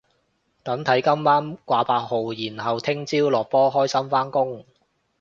[0.63, 4.65] 等睇今晚掛八號然後聽朝落波開心返工